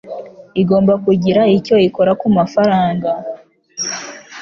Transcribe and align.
Igomba 0.61 0.93
kugira 1.05 1.41
icyo 1.57 1.75
ikora 1.87 2.11
kumafaranga. 2.21 3.11